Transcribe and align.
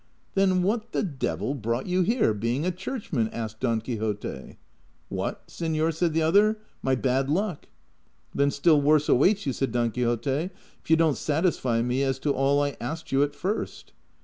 "Then 0.33 0.63
what 0.63 0.93
the 0.93 1.03
devil 1.03 1.53
brought 1.53 1.85
you 1.85 2.01
here, 2.01 2.33
being 2.33 2.65
a 2.65 2.71
church 2.71 3.13
man?" 3.13 3.27
asked 3.31 3.59
Don 3.59 3.81
Quixote." 3.81 4.57
What, 5.09 5.47
seilor?" 5.47 5.93
said 5.93 6.13
the 6.13 6.23
other." 6.23 6.57
My 6.81 6.95
bad 6.95 7.29
luck."'' 7.29 7.67
Then 8.33 8.49
still 8.49 8.81
worse 8.81 9.07
awaits 9.07 9.45
you," 9.45 9.53
said 9.53 9.71
Don 9.71 9.91
Quixote," 9.91 10.29
if 10.81 10.89
you 10.89 10.95
don't 10.95 11.17
satisfy 11.17 11.83
me 11.83 12.01
as 12.01 12.17
to 12.17 12.33
all 12.33 12.63
I 12.63 12.75
asked 12.81 13.11
you 13.11 13.21
at 13.21 13.35
first." 13.35 13.93